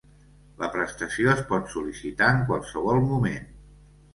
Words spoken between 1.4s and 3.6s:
pot sol·licitar en qualsevol moment.